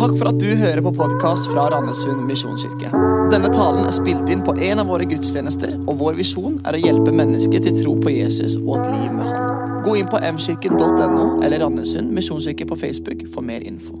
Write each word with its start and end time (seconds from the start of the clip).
Takk 0.00 0.14
for 0.16 0.30
at 0.30 0.38
du 0.40 0.54
hører 0.56 0.80
på 0.80 0.90
podkast 0.96 1.50
fra 1.52 1.66
Randesund 1.68 2.22
misjonskirke. 2.24 2.88
Denne 3.28 3.50
talen 3.52 3.84
er 3.84 3.92
spilt 3.92 4.30
inn 4.32 4.40
på 4.40 4.54
en 4.56 4.80
av 4.80 4.88
våre 4.88 5.04
gudstjenester, 5.04 5.74
og 5.84 5.98
vår 6.00 6.14
visjon 6.16 6.54
er 6.64 6.78
å 6.78 6.80
hjelpe 6.80 7.12
mennesker 7.12 7.60
til 7.66 7.74
tro 7.82 7.92
på 8.00 8.14
Jesus 8.14 8.54
og 8.62 8.78
et 8.78 8.86
liv 8.94 9.10
med 9.12 9.28
Han. 9.28 9.82
Gå 9.84 9.98
inn 10.00 10.08
på 10.08 10.16
mkirken.no 10.24 11.26
eller 11.44 11.60
Randesund 11.60 12.14
misjonskirke 12.16 12.64
på 12.70 12.78
Facebook 12.80 13.26
for 13.34 13.44
mer 13.44 13.60
info. 13.60 13.98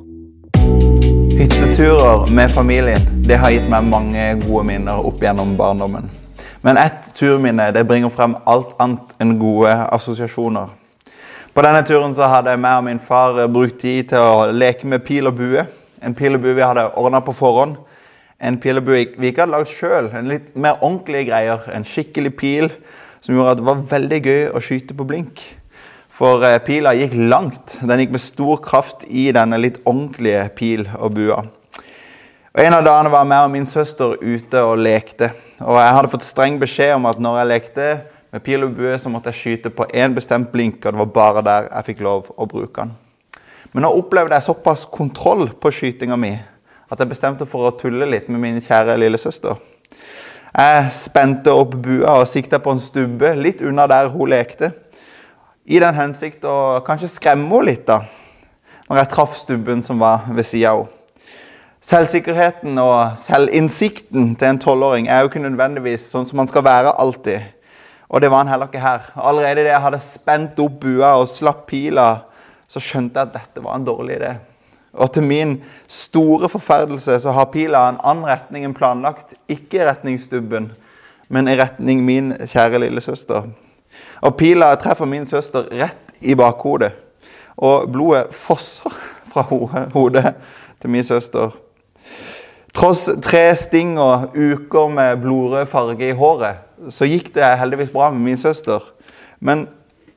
Hytteturer 1.36 2.24
med 2.32 2.54
familien 2.56 3.04
det 3.28 3.36
har 3.42 3.52
gitt 3.52 3.68
meg 3.68 3.84
mange 3.92 4.24
gode 4.46 4.62
minner 4.70 5.04
opp 5.04 5.20
gjennom 5.20 5.52
barndommen. 5.58 6.08
Men 6.64 6.80
ett 6.80 7.10
turminne 7.18 7.66
det 7.76 7.84
bringer 7.84 8.08
frem 8.08 8.38
alt 8.48 8.72
annet 8.80 9.12
enn 9.20 9.36
gode 9.42 9.76
assosiasjoner. 9.90 10.72
På 11.52 11.66
denne 11.66 11.84
turen 11.84 12.16
så 12.16 12.24
hadde 12.30 12.56
jeg 12.56 12.64
og 12.64 12.88
min 12.88 13.04
far 13.04 13.42
brukt 13.52 13.82
tid 13.84 14.08
til 14.14 14.24
å 14.24 14.48
leke 14.48 14.88
med 14.88 15.04
pil 15.04 15.28
og 15.28 15.36
bue. 15.36 15.66
En 16.02 16.16
pil 16.16 16.36
og 16.36 16.42
bue 16.44 16.56
vi 16.56 16.64
hadde 16.64 16.88
ordna 16.98 17.20
på 17.24 17.34
forhånd. 17.36 17.76
En 18.40 18.56
pil 18.60 18.80
og 18.80 18.86
bue 18.88 19.04
vi 19.20 19.30
ikke 19.30 19.44
hadde 19.44 19.54
lagd 19.54 19.72
sjøl. 19.72 20.10
En 20.16 20.30
litt 20.30 20.52
mer 20.56 20.80
ordentlige 20.80 21.28
greier. 21.28 21.64
En 21.74 21.84
skikkelig 21.86 22.34
pil 22.40 22.70
som 23.20 23.36
gjorde 23.36 23.56
at 23.56 23.60
det 23.60 23.68
var 23.68 23.88
veldig 23.90 24.20
gøy 24.24 24.44
å 24.56 24.62
skyte 24.64 24.96
på 24.96 25.06
blink. 25.08 25.42
For 26.20 26.44
eh, 26.44 26.58
pila 26.64 26.94
gikk 26.96 27.14
langt. 27.30 27.78
Den 27.84 28.02
gikk 28.02 28.14
med 28.16 28.24
stor 28.24 28.60
kraft 28.64 29.04
i 29.08 29.28
denne 29.36 29.60
litt 29.60 29.80
ordentlige 29.84 30.46
pil 30.56 30.86
og 30.98 31.16
bua. 31.16 31.44
Og 32.50 32.64
En 32.64 32.74
av 32.74 32.82
dagene 32.82 33.12
var 33.12 33.28
jeg 33.28 33.46
og 33.46 33.52
min 33.52 33.68
søster 33.68 34.16
ute 34.18 34.64
og 34.66 34.80
lekte. 34.82 35.30
Og 35.60 35.76
Jeg 35.78 35.94
hadde 35.96 36.10
fått 36.16 36.26
streng 36.26 36.58
beskjed 36.58 36.96
om 36.96 37.06
at 37.06 37.20
når 37.22 37.38
jeg 37.38 37.50
lekte 37.52 37.90
med 38.32 38.42
pil 38.42 38.64
og 38.66 38.74
bue, 38.74 38.96
så 38.98 39.12
måtte 39.12 39.30
jeg 39.30 39.38
skyte 39.38 39.70
på 39.74 39.86
én 39.94 40.14
bestemt 40.14 40.50
blink, 40.52 40.84
og 40.84 40.92
det 40.92 41.02
var 41.02 41.14
bare 41.14 41.46
der 41.46 41.70
jeg 41.70 41.88
fikk 41.92 42.04
lov 42.06 42.32
å 42.36 42.46
bruke 42.50 42.84
den. 42.84 42.92
Men 43.72 43.86
nå 43.86 43.90
opplevde 43.94 44.34
jeg 44.34 44.48
såpass 44.48 44.84
kontroll 44.90 45.48
på 45.60 45.70
skytinga 45.74 46.16
mi 46.18 46.32
at 46.90 46.98
jeg 46.98 47.10
bestemte 47.12 47.46
for 47.46 47.68
å 47.68 47.74
tulle 47.78 48.08
litt 48.10 48.26
med 48.28 48.42
min 48.42 48.62
kjære 48.62 48.96
lillesøster. 48.98 49.58
Jeg 50.50 50.86
spente 50.90 51.52
opp 51.54 51.76
bua 51.78 52.16
og 52.18 52.26
sikta 52.26 52.58
på 52.58 52.74
en 52.74 52.82
stubbe 52.82 53.30
litt 53.38 53.62
unna 53.62 53.86
der 53.90 54.10
hun 54.10 54.32
lekte. 54.32 54.72
I 55.70 55.78
den 55.78 55.94
hensikt 55.94 56.42
å 56.42 56.80
kanskje 56.82 57.12
skremme 57.12 57.46
henne 57.46 57.68
litt, 57.68 57.84
da, 57.86 58.00
når 58.88 59.04
jeg 59.04 59.10
traff 59.12 59.36
stubben 59.38 59.84
som 59.86 60.02
var 60.02 60.26
ved 60.34 60.48
sida 60.48 60.74
av 60.74 60.82
henne. 60.82 60.96
Selvsikkerheten 61.80 62.76
og 62.78 63.16
selvinnsikten 63.18 64.34
til 64.38 64.50
en 64.50 64.58
tolvåring 64.60 65.06
er 65.08 65.22
jo 65.22 65.30
ikke 65.30 65.40
nødvendigvis 65.40 66.04
sånn 66.10 66.26
som 66.28 66.36
man 66.42 66.50
skal 66.50 66.62
være 66.66 66.92
alltid. 67.00 67.46
Og 68.10 68.20
det 68.20 68.28
var 68.28 68.42
han 68.42 68.50
heller 68.52 68.68
ikke 68.68 68.82
her. 68.82 69.06
Allerede 69.16 69.62
idet 69.62 69.72
jeg 69.72 69.82
hadde 69.86 70.02
spent 70.04 70.60
opp 70.60 70.76
bua 70.82 71.14
og 71.22 71.30
slapp 71.32 71.64
pila, 71.70 72.08
så 72.70 72.82
skjønte 72.82 73.18
jeg 73.18 73.30
at 73.30 73.34
dette 73.34 73.64
var 73.64 73.78
en 73.78 73.86
dårlig 73.86 74.20
idé. 74.20 74.34
Og 74.92 75.12
til 75.14 75.26
min 75.26 75.56
store 75.90 76.48
forferdelse 76.50 77.20
så 77.22 77.34
har 77.34 77.50
pila 77.52 77.82
en 77.88 78.00
annen 78.02 78.26
retning 78.26 78.66
enn 78.66 78.74
planlagt. 78.74 79.36
Ikke 79.50 79.80
i 79.80 79.86
retning 79.86 80.18
stubben, 80.22 80.70
men 81.28 81.50
i 81.50 81.58
retning 81.58 82.02
min 82.06 82.32
kjære 82.40 82.82
lillesøster. 82.82 83.46
Og 84.20 84.36
pila 84.38 84.72
treffer 84.78 85.08
min 85.10 85.26
søster 85.26 85.66
rett 85.70 86.14
i 86.20 86.34
bakhodet. 86.38 86.92
Og 87.58 87.90
blodet 87.92 88.34
fosser 88.34 88.94
fra 89.30 89.44
hodet 89.94 90.34
til 90.80 90.90
min 90.90 91.06
søster. 91.06 91.54
Tross 92.74 93.08
tre 93.22 93.50
sting 93.58 93.96
og 93.98 94.36
uker 94.36 94.90
med 94.94 95.22
blodrød 95.22 95.66
farge 95.70 96.06
i 96.06 96.16
håret, 96.16 96.62
så 96.88 97.08
gikk 97.08 97.32
det 97.34 97.48
heldigvis 97.58 97.90
bra 97.90 98.10
med 98.14 98.22
min 98.24 98.38
søster. 98.38 98.84
Men 99.40 99.66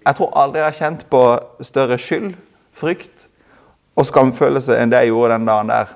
jeg 0.05 0.15
tror 0.15 0.33
aldri 0.37 0.59
jeg 0.59 0.67
har 0.67 0.79
kjent 0.79 1.05
på 1.09 1.21
større 1.63 1.97
skyld, 1.97 2.33
frykt 2.73 3.27
og 3.95 4.07
skamfølelse 4.09 4.75
enn 4.79 4.91
det 4.91 5.03
jeg 5.03 5.13
gjorde 5.13 5.37
den 5.37 5.47
dagen 5.47 5.71
der. 5.71 5.93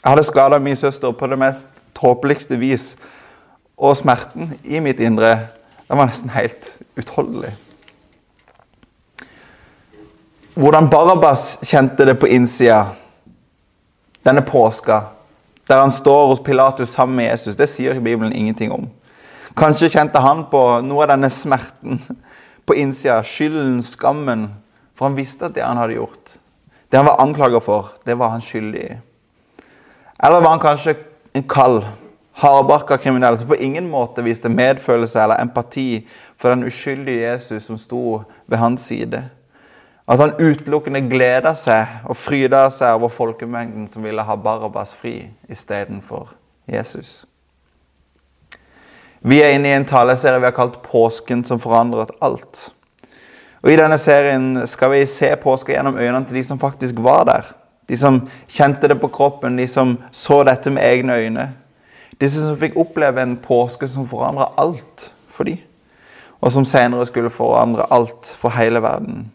Jeg 0.00 0.10
hadde 0.10 0.26
skada 0.26 0.58
min 0.58 0.76
søster 0.76 1.12
på 1.12 1.26
det 1.30 1.38
mest 1.38 1.84
tåpeligste 1.94 2.58
vis. 2.60 2.94
Og 3.76 3.96
smerten 3.96 4.54
i 4.64 4.80
mitt 4.80 5.00
indre 5.00 5.36
den 5.88 5.98
var 5.98 6.08
nesten 6.08 6.32
helt 6.34 6.78
utholdelig. 6.96 7.52
Hvordan 10.54 10.90
Barabas 10.90 11.58
kjente 11.66 12.06
det 12.06 12.14
på 12.18 12.30
innsida 12.30 12.84
denne 14.24 14.42
påska, 14.46 15.00
der 15.68 15.80
han 15.80 15.90
står 15.90 16.26
hos 16.26 16.40
Pilatus 16.40 16.88
sammen 16.88 17.16
med 17.16 17.30
Jesus, 17.30 17.56
det 17.56 17.68
sier 17.68 18.00
Bibelen 18.00 18.32
ingenting 18.32 18.72
om. 18.72 18.86
Kanskje 19.56 19.90
kjente 19.90 20.22
han 20.22 20.44
på 20.50 20.60
noe 20.86 21.04
av 21.04 21.14
denne 21.14 21.30
smerten 21.30 22.00
på 22.66 22.74
innsida, 22.74 23.22
skylden, 23.24 23.82
skammen, 23.82 24.48
for 24.94 25.08
han 25.08 25.18
visste 25.18 25.48
at 25.48 25.54
det 25.56 25.64
han 25.64 25.80
hadde 25.80 25.98
gjort, 25.98 26.36
det 26.90 27.00
han 27.00 27.08
var 27.08 27.20
anklaga 27.22 27.60
for, 27.60 27.92
det 28.06 28.16
var 28.18 28.32
han 28.32 28.44
skyldig 28.44 28.84
i. 28.84 28.96
Eller 30.24 30.40
var 30.40 30.54
han 30.54 30.62
kanskje 30.62 30.96
en 31.34 31.46
kald, 31.48 31.82
hardbarka 32.34 32.96
kriminell 32.98 33.38
som 33.38 33.48
på 33.48 33.58
ingen 33.62 33.88
måte 33.90 34.22
viste 34.22 34.50
medfølelse 34.50 35.22
eller 35.22 35.42
empati 35.42 36.06
for 36.38 36.50
den 36.50 36.64
uskyldige 36.66 37.26
Jesus 37.28 37.66
som 37.66 37.78
sto 37.78 38.22
ved 38.46 38.58
hans 38.58 38.86
side? 38.86 39.24
At 40.08 40.20
han 40.20 40.34
utelukkende 40.38 41.00
gleda 41.08 41.54
seg 41.56 42.04
og 42.04 42.18
fryda 42.20 42.66
seg 42.70 42.98
over 42.98 43.12
folkemengden 43.12 43.86
som 43.88 44.04
ville 44.04 44.22
ha 44.22 44.36
Barabas 44.36 44.92
fri 44.94 45.30
istedenfor 45.48 46.34
Jesus. 46.68 47.24
Vi 49.26 49.38
er 49.40 49.54
inne 49.56 49.70
i 49.70 49.76
en 49.78 49.86
taleserie 49.88 50.38
vi 50.38 50.44
har 50.44 50.52
kalt 50.52 50.82
'Påsken 50.82 51.44
som 51.44 51.60
forandret 51.60 52.10
alt'. 52.20 52.70
Og 53.62 53.72
I 53.72 53.76
denne 53.76 53.98
serien 53.98 54.66
skal 54.66 54.90
vi 54.90 55.06
se 55.06 55.36
påska 55.36 55.72
gjennom 55.72 55.96
øynene 55.96 56.26
til 56.26 56.36
de 56.36 56.44
som 56.44 56.58
faktisk 56.58 56.94
var 56.98 57.24
der. 57.24 57.54
De 57.88 57.96
som 57.96 58.28
kjente 58.48 58.88
det 58.88 59.00
på 59.00 59.08
kroppen, 59.08 59.56
de 59.56 59.68
som 59.68 59.98
så 60.12 60.42
dette 60.44 60.70
med 60.70 60.82
egne 60.84 61.16
øyne. 61.16 61.52
Disse 62.20 62.46
som 62.46 62.58
fikk 62.60 62.76
oppleve 62.76 63.22
en 63.22 63.36
påske 63.36 63.88
som 63.88 64.08
forandra 64.08 64.52
alt 64.58 65.12
for 65.28 65.44
dem. 65.44 65.58
Og 66.40 66.52
som 66.52 66.64
senere 66.64 67.06
skulle 67.06 67.30
forandre 67.30 67.86
alt 67.90 68.26
for 68.26 68.48
hele 68.48 68.82
verden. 68.82 69.32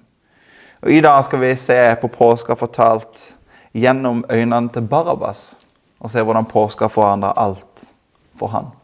Og 0.81 0.91
I 0.91 1.01
dag 1.01 1.25
skal 1.25 1.39
vi 1.39 1.55
se 1.55 1.95
på 2.01 2.07
påska 2.07 2.53
fortalt 2.53 3.35
gjennom 3.73 4.25
øynene 4.29 4.69
til 4.69 4.81
Barabas. 4.81 5.55
Og 5.99 6.11
se 6.11 6.21
hvordan 6.21 6.45
påska 6.45 6.87
forandra 6.87 7.33
alt 7.35 7.89
for 8.37 8.47
han. 8.47 8.78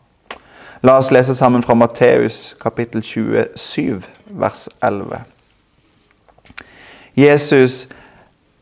La 0.85 0.97
oss 0.97 1.12
lese 1.12 1.35
sammen 1.35 1.63
fra 1.63 1.73
Matteus 1.73 2.56
kapittel 2.62 3.01
27, 3.03 4.03
vers 4.25 4.68
11. 4.84 5.18
Jesus 7.18 7.88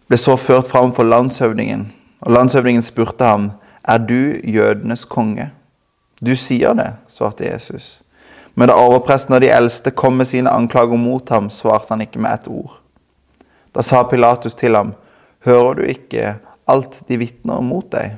ble 0.08 0.20
så 0.22 0.38
ført 0.40 0.70
fram 0.72 0.94
for 0.96 1.04
landshøvdingen, 1.04 1.84
og 2.24 2.32
landshøvdingen 2.32 2.86
spurte 2.86 3.28
ham, 3.28 3.50
er 3.84 4.00
du 4.08 4.40
jødenes 4.40 5.04
konge? 5.04 5.50
Du 6.24 6.32
sier 6.40 6.72
det, 6.80 6.94
svarte 7.12 7.50
Jesus. 7.50 8.00
Men 8.56 8.72
da 8.72 8.80
overpresten 8.80 9.36
og 9.36 9.44
de 9.44 9.52
eldste 9.52 9.92
kom 9.92 10.16
med 10.16 10.32
sine 10.32 10.56
anklager 10.56 10.96
mot 10.96 11.28
ham, 11.36 11.52
svarte 11.52 11.92
han 11.92 12.08
ikke 12.08 12.24
med 12.24 12.38
ett 12.38 12.48
ord. 12.48 12.80
Da 13.76 13.84
sa 13.84 14.06
Pilatus 14.08 14.56
til 14.56 14.80
ham, 14.80 14.96
hører 15.44 15.76
du 15.76 15.86
ikke 15.92 16.38
alt 16.72 17.02
de 17.04 17.20
vitner 17.20 17.60
mot 17.60 17.92
deg? 17.92 18.16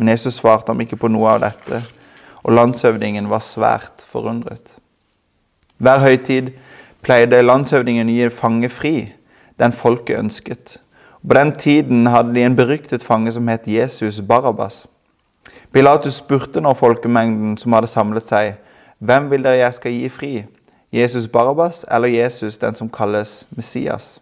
Men 0.00 0.16
Jesus 0.16 0.40
svarte 0.40 0.72
ham 0.72 0.80
ikke 0.80 0.96
på 0.96 1.12
noe 1.12 1.36
av 1.36 1.44
dette, 1.50 1.84
og 2.42 2.52
landshøvdingen 2.52 3.30
var 3.30 3.42
svært 3.44 4.04
forundret. 4.06 4.76
Hver 5.78 5.98
høytid 5.98 6.52
pleide 7.04 7.42
landshøvdingen 7.42 8.08
å 8.08 8.16
gi 8.16 8.28
fange 8.34 8.68
fri 8.68 8.94
den 9.60 9.72
folket 9.72 10.18
ønsket. 10.18 10.78
På 11.28 11.36
den 11.36 11.52
tiden 11.58 12.06
hadde 12.06 12.34
de 12.34 12.44
en 12.44 12.56
beryktet 12.56 13.04
fange 13.04 13.32
som 13.32 13.48
het 13.48 13.68
Jesus 13.68 14.20
Barabas. 14.20 14.86
Pilatus 15.72 16.14
spurte 16.18 16.60
nå 16.60 16.72
folkemengden 16.74 17.56
som 17.60 17.76
hadde 17.76 17.90
samlet 17.90 18.26
seg, 18.26 18.56
hvem 18.98 19.28
vil 19.30 19.44
dere 19.44 19.60
jeg 19.60 19.76
skal 19.76 19.92
gi 19.92 20.08
fri, 20.12 20.32
Jesus 20.92 21.28
Barabas 21.28 21.84
eller 21.88 22.08
Jesus, 22.08 22.58
den 22.58 22.74
som 22.74 22.90
kalles 22.90 23.46
Messias? 23.56 24.18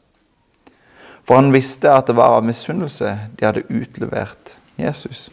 For 1.25 1.39
han 1.39 1.53
visste 1.53 1.93
at 1.93 2.06
det 2.09 2.17
var 2.17 2.39
av 2.39 2.45
misunnelse 2.45 3.15
de 3.39 3.47
hadde 3.47 3.67
utlevert 3.69 4.59
Jesus. 4.79 5.29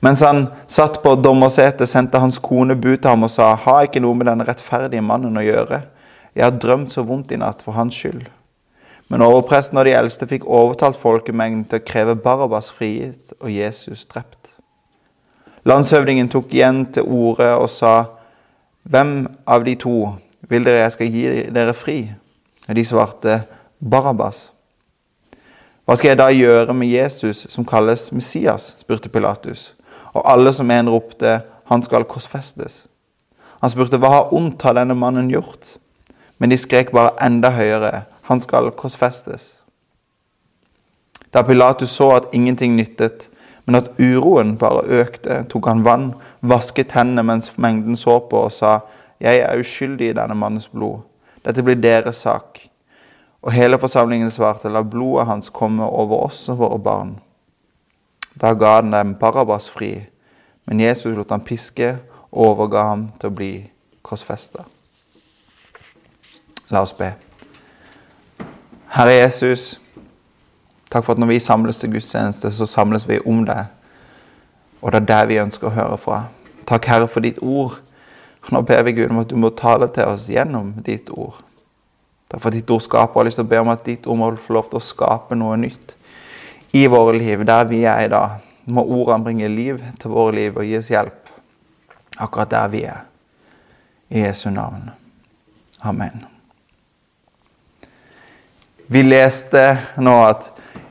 Mens 0.00 0.22
han 0.22 0.46
satt 0.70 1.00
på 1.02 1.14
dommersetet, 1.18 1.88
sendte 1.88 2.20
hans 2.22 2.38
kone 2.38 2.76
bud 2.76 2.96
til 2.96 3.10
ham 3.10 3.26
og 3.26 3.32
sa, 3.32 3.54
ha 3.54 3.78
ikke 3.84 4.02
noe 4.02 4.16
med 4.18 4.28
denne 4.30 4.46
rettferdige 4.46 5.04
mannen 5.04 5.38
å 5.38 5.44
gjøre. 5.44 5.82
Jeg 6.34 6.44
har 6.44 6.58
drømt 6.58 6.94
så 6.94 7.02
vondt 7.02 7.32
i 7.34 7.40
natt 7.40 7.64
for 7.64 7.74
hans 7.78 7.96
skyld. 7.98 8.28
Men 9.08 9.24
overpresten 9.24 9.80
og 9.80 9.88
de 9.88 9.94
eldste 9.96 10.28
fikk 10.28 10.44
overtalt 10.44 10.98
folkemengden 11.00 11.64
til 11.70 11.80
å 11.80 11.86
kreve 11.88 12.14
Barabas 12.20 12.68
frigitt 12.74 13.32
og 13.40 13.50
Jesus 13.50 14.04
drept. 14.10 14.52
Landshøvdingen 15.68 16.28
tok 16.32 16.52
igjen 16.54 16.84
til 16.92 17.08
orde 17.08 17.48
og 17.56 17.68
sa, 17.70 18.04
'Hvem 18.88 19.26
av 19.46 19.64
de 19.64 19.74
to 19.74 20.14
vil 20.48 20.64
dere 20.64 20.84
jeg 20.84 20.92
skal 20.92 21.06
gi 21.06 21.50
dere 21.50 21.74
fri?' 21.74 22.14
Og 22.68 22.74
de 22.76 22.84
svarte, 22.84 23.42
'Barabas'. 23.82 24.50
Hva 25.88 25.94
skal 25.96 26.10
jeg 26.10 26.18
da 26.20 26.26
gjøre 26.28 26.74
med 26.76 26.90
Jesus, 26.92 27.46
som 27.48 27.64
kalles 27.64 28.10
Messias? 28.12 28.74
spurte 28.76 29.08
Pilatus. 29.08 29.72
Og 30.12 30.20
alle 30.32 30.52
som 30.52 30.70
en 30.70 30.90
ropte, 30.90 31.40
'Han 31.64 31.82
skal 31.82 32.04
korsfestes'. 32.04 32.86
Han 33.60 33.70
spurte, 33.70 33.96
'Hva 33.96 34.08
har 34.08 34.34
ondt 34.34 34.62
har 34.62 34.72
denne 34.72 34.94
mannen 34.94 35.30
gjort?' 35.30 35.78
Men 36.38 36.50
de 36.50 36.56
skrek 36.56 36.92
bare 36.92 37.26
enda 37.26 37.50
høyere, 37.50 38.02
han 38.22 38.40
skal 38.40 38.70
korsfestes. 38.70 39.58
Da 41.34 41.42
Pilatus 41.42 41.88
så 41.88 42.10
at 42.10 42.24
ingenting 42.32 42.76
nyttet, 42.76 43.28
men 43.66 43.74
at 43.74 43.90
uroen 43.98 44.58
bare 44.58 44.84
økte, 44.84 45.44
tok 45.48 45.66
han 45.66 45.84
vann, 45.84 46.14
vasket 46.42 46.92
hendene 46.92 47.22
mens 47.22 47.58
mengden 47.58 47.96
så 47.96 48.18
på, 48.18 48.36
og 48.36 48.52
sa, 48.52 48.80
'Jeg 49.20 49.36
er 49.38 49.58
uskyldig 49.58 50.08
i 50.08 50.12
denne 50.12 50.34
mannens 50.34 50.68
blod. 50.68 50.98
Dette 51.44 51.62
blir 51.62 51.74
deres 51.74 52.16
sak.' 52.16 52.68
Og 53.42 53.52
hele 53.52 53.78
forsamlingen 53.78 54.30
svarte, 54.30 54.68
'La 54.68 54.82
blodet 54.82 55.26
hans 55.26 55.48
komme 55.48 55.84
over 55.84 56.16
oss 56.16 56.48
og 56.48 56.58
våre 56.58 56.78
barn.' 56.78 57.18
Da 58.40 58.54
ga 58.54 58.74
han 58.74 58.92
dem 58.92 59.14
Barabbas 59.14 59.70
fri, 59.70 60.06
men 60.64 60.80
Jesus 60.80 61.16
lot 61.16 61.30
ham 61.30 61.40
piske 61.40 61.98
og 62.30 62.46
overga 62.46 62.82
ham 62.82 63.12
til 63.20 63.30
å 63.30 63.34
bli 63.34 63.70
korsfesta. 64.02 64.64
La 66.70 66.80
oss 66.80 66.92
be. 66.92 67.12
Herre 68.88 69.10
Jesus, 69.10 69.80
takk 70.90 71.04
for 71.04 71.12
at 71.12 71.18
når 71.18 71.26
vi 71.26 71.38
samles 71.38 71.80
til 71.80 71.90
gudstjeneste, 71.92 72.52
så 72.52 72.66
samles 72.66 73.08
vi 73.08 73.18
om 73.26 73.44
deg. 73.46 73.66
Og 74.82 74.92
det 74.92 75.00
er 75.02 75.06
det 75.06 75.28
vi 75.28 75.42
ønsker 75.42 75.66
å 75.66 75.74
høre 75.74 75.98
fra. 75.98 76.22
Takk, 76.66 76.84
Herre, 76.84 77.08
for 77.08 77.24
ditt 77.24 77.38
ord. 77.42 77.80
Nå 78.52 78.62
ber 78.62 78.82
vi 78.82 78.92
Gud 78.92 79.10
om 79.10 79.18
at 79.18 79.30
du 79.30 79.36
må 79.36 79.50
tale 79.50 79.88
til 79.92 80.04
oss 80.04 80.28
gjennom 80.30 80.76
ditt 80.86 81.10
ord. 81.10 81.42
Takk 82.28 82.42
for 82.44 82.52
ditt 82.52 82.70
ord 82.70 82.84
skaper. 82.84 83.14
Jeg 83.14 83.18
har 83.20 83.28
lyst 83.30 83.40
til 83.40 83.46
å 83.46 83.50
be 83.50 83.60
om 83.62 83.70
at 83.72 83.86
ditt 83.86 84.06
ord 84.06 84.20
må 84.20 84.30
få 84.36 84.58
lov 84.58 84.68
til 84.68 84.80
å 84.80 84.84
skape 84.84 85.36
noe 85.38 85.56
nytt 85.60 85.94
i 86.76 86.84
våre 86.86 87.16
liv, 87.16 87.44
der 87.48 87.68
vi 87.68 87.82
er 87.88 88.04
i 88.04 88.12
dag. 88.12 88.42
Må 88.68 88.84
ordene 88.84 89.24
bringe 89.24 89.48
liv 89.48 89.80
til 90.00 90.12
våre 90.12 90.34
liv 90.36 90.56
og 90.56 90.66
gi 90.68 90.76
oss 90.76 90.90
hjelp 90.92 91.32
akkurat 92.18 92.50
der 92.52 92.68
vi 92.72 92.82
er. 92.84 93.06
I 94.08 94.26
Jesu 94.26 94.50
navn. 94.50 94.90
Amen. 95.84 96.26
Vi 98.88 99.02
leste 99.04 99.78
nå 100.00 100.14
at 100.24 100.50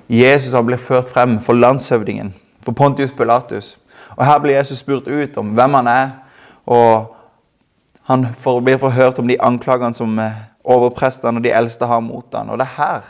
Jesus 0.10 0.54
han 0.54 0.66
ble 0.66 0.78
ført 0.78 1.10
frem 1.10 1.40
for 1.44 1.57
landshøvdingen, 1.57 2.30
for 2.62 2.78
Pontius 2.78 3.13
Pilatus. 3.13 3.75
Og 4.16 4.25
Her 4.25 4.40
blir 4.40 4.57
Jesus 4.57 4.80
spurt 4.80 5.07
ut 5.07 5.38
om 5.38 5.54
hvem 5.57 5.74
han 5.74 5.88
er, 5.88 6.10
og 6.66 7.13
han 8.07 8.28
blir 8.63 8.78
forhørt 8.78 9.19
om 9.19 9.28
de 9.28 9.42
anklagene 9.42 9.94
som 9.94 10.19
eh, 10.19 10.46
overprestene 10.68 11.40
og 11.40 11.46
de 11.46 11.54
eldste 11.56 11.88
har 11.88 12.04
mot 12.04 12.34
han. 12.36 12.52
Og 12.52 12.60
det 12.60 12.68
er 12.68 12.78
her, 12.78 13.10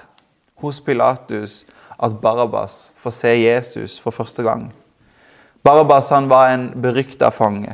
hos 0.62 0.80
Pilatus, 0.82 1.64
at 1.98 2.18
Barabbas 2.22 2.92
får 3.02 3.16
se 3.18 3.34
Jesus 3.42 3.98
for 4.02 4.14
første 4.14 4.46
gang. 4.46 4.68
Barabbas 5.66 6.10
han 6.14 6.30
var 6.30 6.54
en 6.54 6.70
berykta 6.82 7.32
fange, 7.34 7.74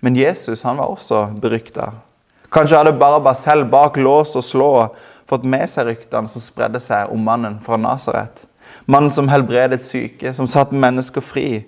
men 0.00 0.16
Jesus 0.16 0.64
han 0.64 0.80
var 0.80 0.90
også 0.90 1.26
berykta. 1.40 1.90
Kanskje 2.50 2.80
hadde 2.80 2.98
Barabbas 2.98 3.44
selv 3.44 3.68
bak 3.70 3.96
lås 4.00 4.34
og 4.36 4.44
slå 4.44 4.70
fått 5.30 5.44
med 5.46 5.68
seg 5.70 5.86
ryktene 5.86 6.30
som 6.30 6.42
spredde 6.42 6.80
seg 6.82 7.12
om 7.12 7.20
mannen 7.22 7.60
fra 7.62 7.78
Nasaret. 7.78 8.46
Mannen 8.90 9.12
som 9.14 9.28
helbredet 9.30 9.84
syke, 9.86 10.32
som 10.34 10.48
satte 10.50 10.74
mennesker 10.74 11.22
fri. 11.22 11.62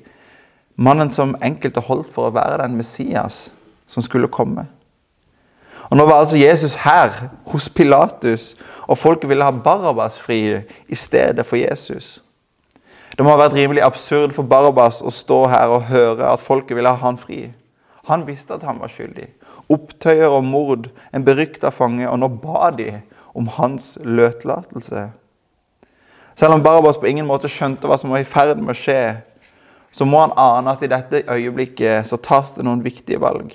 Mannen 0.75 1.13
som 1.13 1.37
enkelte 1.45 1.85
holdt 1.85 2.11
for 2.11 2.29
å 2.29 2.35
være 2.35 2.65
den 2.65 2.79
Messias 2.81 3.51
som 3.87 4.03
skulle 4.03 4.31
komme. 4.33 4.67
Og 5.93 5.99
Nå 5.99 6.07
var 6.09 6.23
altså 6.23 6.39
Jesus 6.41 6.75
her, 6.81 7.11
hos 7.53 7.69
Pilatus, 7.69 8.55
og 8.89 8.97
folket 8.99 9.29
ville 9.29 9.45
ha 9.45 9.53
Barabbas 9.53 10.15
fri 10.17 10.39
i 10.89 10.97
stedet 10.97 11.45
for 11.45 11.61
Jesus. 11.61 12.23
Det 13.13 13.21
må 13.21 13.35
ha 13.35 13.41
vært 13.43 13.59
rimelig 13.59 13.83
absurd 13.85 14.33
for 14.33 14.49
Barabbas 14.49 15.03
å 15.05 15.11
stå 15.13 15.43
her 15.53 15.69
og 15.75 15.91
høre 15.91 16.31
at 16.33 16.41
folket 16.41 16.79
ville 16.79 16.89
ha 16.89 16.97
han 17.03 17.19
fri. 17.21 17.51
Han 18.09 18.25
visste 18.25 18.57
at 18.57 18.65
han 18.65 18.81
var 18.81 18.89
skyldig. 18.89 19.27
Opptøyer 19.69 20.33
og 20.33 20.47
mord, 20.49 20.87
en 21.13 21.27
berykta 21.27 21.69
fange, 21.69 22.09
og 22.09 22.17
nå 22.23 22.31
ba 22.41 22.71
de 22.73 22.89
om 23.37 23.51
hans 23.59 23.99
løtlatelse. 24.01 25.03
Selv 26.41 26.57
om 26.57 26.65
Barabbas 26.65 26.97
på 26.97 27.11
ingen 27.13 27.29
måte 27.29 27.53
skjønte 27.53 27.85
hva 27.85 28.01
som 28.01 28.17
var 28.17 28.25
i 28.25 28.31
ferd 28.33 28.65
med 28.65 28.73
å 28.73 28.79
skje, 28.81 29.03
så 29.93 30.09
må 30.09 30.25
han 30.25 30.33
ane 30.41 30.73
at 30.73 30.89
i 30.89 30.89
dette 30.89 31.21
øyeblikket 31.29 32.09
så 32.09 32.17
tas 32.17 32.55
det 32.57 32.65
noen 32.65 32.81
viktige 32.81 33.21
valg. 33.21 33.53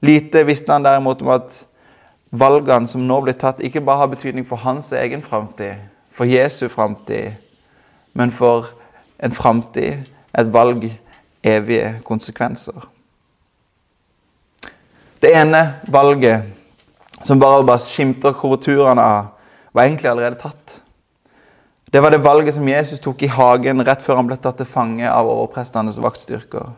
Lite 0.00 0.44
visste 0.44 0.72
han 0.72 0.84
derimot 0.84 1.22
om 1.22 1.28
at 1.34 1.64
valgene 2.30 2.88
som 2.88 3.02
nå 3.06 3.20
blir 3.24 3.36
tatt, 3.36 3.60
ikke 3.60 3.82
bare 3.84 4.04
har 4.04 4.12
betydning 4.12 4.46
for 4.48 4.62
hans 4.62 4.92
egen 4.96 5.22
framtid, 5.22 5.82
for 6.12 6.28
Jesu 6.28 6.68
framtid, 6.68 7.36
men 8.14 8.32
for 8.32 8.70
en 9.20 9.34
framtid, 9.34 10.06
et 10.38 10.52
valg, 10.52 10.86
evige 11.44 12.00
konsekvenser. 12.04 12.86
Det 15.20 15.34
ene 15.36 15.80
valget 15.88 16.48
som 17.24 17.40
Barabbas 17.40 17.90
skimter 17.92 18.32
korrekturene 18.32 19.02
av, 19.02 19.32
var 19.72 19.84
egentlig 19.84 20.10
allerede 20.10 20.40
tatt. 20.40 20.80
Det 21.92 22.00
var 22.02 22.10
det 22.10 22.22
valget 22.24 22.54
som 22.54 22.68
Jesus 22.68 23.00
tok 23.02 23.22
i 23.22 23.30
hagen 23.30 23.82
rett 23.84 24.02
før 24.02 24.20
han 24.20 24.28
ble 24.30 24.38
tatt 24.40 24.60
til 24.60 24.68
fange 24.68 25.10
av 25.10 25.28
overprestenes 25.28 25.98
vaktstyrker. 26.00 26.70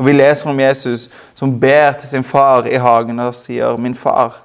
Og 0.00 0.06
Vi 0.06 0.12
leser 0.12 0.48
om 0.48 0.60
Jesus 0.60 1.10
som 1.36 1.58
ber 1.60 1.92
til 1.92 2.08
sin 2.08 2.24
far 2.24 2.64
i 2.64 2.78
hagen 2.80 3.18
og 3.20 3.34
sier, 3.34 3.76
'Min 3.76 3.94
far, 3.94 4.40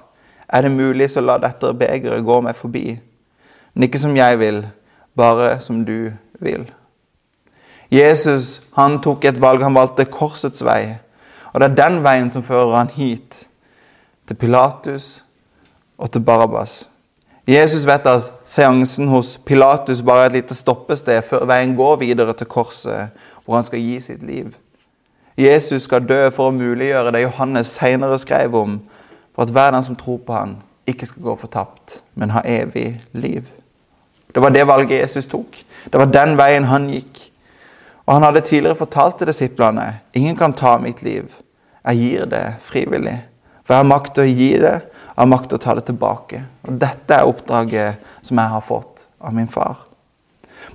er 0.48 0.62
det 0.62 0.70
mulig, 0.70 1.10
så 1.10 1.20
la 1.20 1.38
dette 1.38 1.74
begeret 1.74 2.24
gå 2.24 2.40
meg 2.40 2.56
forbi.' 2.56 3.00
Men 3.74 3.82
ikke 3.82 3.98
som 3.98 4.16
jeg 4.16 4.38
vil, 4.38 4.66
bare 5.16 5.60
som 5.60 5.84
du 5.84 6.12
vil. 6.40 6.70
Jesus 7.90 8.60
han 8.74 9.00
tok 9.02 9.24
et 9.24 9.40
valg. 9.40 9.62
Han 9.62 9.74
valgte 9.74 10.04
korsets 10.04 10.64
vei. 10.64 10.98
Og 11.52 11.60
det 11.60 11.70
er 11.70 11.88
den 11.88 12.02
veien 12.04 12.30
som 12.30 12.42
fører 12.42 12.76
han 12.76 12.88
hit, 12.88 13.48
til 14.28 14.34
Pilatus 14.34 15.24
og 15.98 16.10
til 16.10 16.20
Barabbas. 16.20 16.88
Jesus 17.48 17.86
vet 17.86 18.06
at 18.06 18.32
seansen 18.44 19.08
hos 19.08 19.36
Pilatus 19.46 20.02
bare 20.02 20.22
er 20.22 20.26
et 20.26 20.32
lite 20.32 20.54
stoppested 20.54 21.22
før 21.22 21.44
veien 21.46 21.76
går 21.76 21.96
videre 21.96 22.32
til 22.32 22.46
korset, 22.46 23.08
hvor 23.44 23.54
han 23.54 23.64
skal 23.64 23.78
gi 23.78 24.00
sitt 24.00 24.22
liv. 24.22 24.52
Jesus 25.36 25.84
skal 25.84 26.06
dø 26.08 26.22
for 26.32 26.48
å 26.48 26.56
muliggjøre 26.56 27.12
det 27.12 27.26
Johannes 27.26 27.74
senere 27.76 28.16
skrev 28.18 28.54
om, 28.56 28.78
for 29.36 29.44
at 29.44 29.52
hver 29.52 29.74
den 29.74 29.84
som 29.84 29.98
tror 29.98 30.22
på 30.24 30.32
han 30.32 30.56
ikke 30.88 31.08
skal 31.10 31.26
gå 31.26 31.36
fortapt, 31.40 32.00
men 32.14 32.32
ha 32.32 32.40
evig 32.46 32.94
liv. 33.12 33.48
Det 34.32 34.42
var 34.42 34.52
det 34.54 34.66
valget 34.68 35.02
Jesus 35.02 35.26
tok. 35.26 35.58
Det 35.92 35.98
var 36.00 36.12
den 36.12 36.36
veien 36.38 36.68
han 36.68 36.88
gikk. 36.92 37.20
Og 38.06 38.14
Han 38.14 38.22
hadde 38.22 38.40
tidligere 38.40 38.78
fortalt 38.78 39.18
til 39.18 39.26
disiplene 39.26 40.00
ingen 40.14 40.36
kan 40.36 40.52
ta 40.52 40.76
mitt 40.78 41.02
liv. 41.02 41.32
Jeg 41.86 41.96
gir 41.96 42.26
det 42.30 42.44
frivillig. 42.62 43.16
For 43.64 43.74
jeg 43.74 43.82
har 43.82 43.88
makt 43.88 44.14
til 44.14 44.22
å 44.22 44.30
gi 44.30 44.50
det, 44.62 44.74
jeg 44.78 45.18
har 45.18 45.26
makt 45.26 45.48
til 45.50 45.58
å 45.58 45.62
ta 45.64 45.74
det 45.74 45.84
tilbake. 45.88 46.42
Og 46.68 46.78
Dette 46.78 47.14
er 47.14 47.26
oppdraget 47.26 48.12
som 48.22 48.38
jeg 48.38 48.52
har 48.52 48.62
fått 48.62 49.06
av 49.18 49.34
min 49.34 49.50
far. 49.50 49.82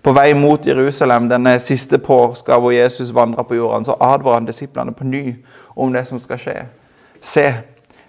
På 0.02 0.14
vei 0.16 0.34
mot 0.34 0.66
Jerusalem 0.68 1.30
denne 1.30 1.60
siste 1.60 2.00
påska 2.00 2.58
hvor 2.60 2.72
Jesus 2.72 3.14
vandra 3.14 3.44
på 3.44 3.56
jorden, 3.56 3.86
så 3.86 3.96
advarer 4.00 4.40
han 4.40 4.48
disiplene 4.48 4.94
på 4.94 5.04
ny 5.04 5.36
om 5.76 5.94
det 5.94 6.06
som 6.08 6.20
skal 6.20 6.40
skje. 6.40 6.56
Se, 7.22 7.46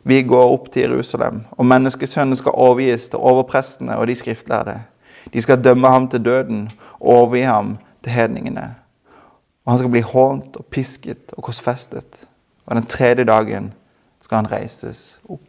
vi 0.02 0.22
går 0.22 0.52
opp 0.54 0.70
til 0.72 0.88
Jerusalem, 0.88 1.42
og 1.50 1.66
menneskesønnen 1.66 2.36
skal 2.36 2.54
overgis 2.54 3.08
til 3.12 3.18
overprestene 3.18 3.96
og 3.98 4.06
de 4.06 4.16
skriftlærde. 4.18 4.80
De 5.32 5.42
skal 5.42 5.64
dømme 5.64 5.88
ham 5.88 6.08
til 6.08 6.24
døden 6.24 6.70
og 7.00 7.08
overgi 7.08 7.42
ham 7.42 7.76
til 8.02 8.12
hedningene. 8.12 8.74
Og 9.64 9.72
han 9.72 9.78
skal 9.78 9.90
bli 9.90 10.00
hånt 10.00 10.56
og 10.56 10.66
pisket 10.66 11.32
og 11.36 11.42
korsfestet. 11.42 12.26
Og 12.66 12.76
den 12.76 12.86
tredje 12.86 13.24
dagen 13.24 13.72
skal 14.22 14.36
han 14.42 14.52
reises 14.52 15.20
opp. 15.28 15.40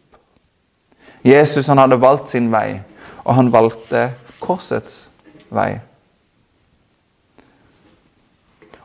Jesus 1.23 1.67
han 1.67 1.77
hadde 1.77 2.01
valgt 2.01 2.29
sin 2.29 2.51
vei, 2.51 2.81
og 3.23 3.35
han 3.35 3.51
valgte 3.53 4.09
korsets 4.43 5.07
vei. 5.49 5.79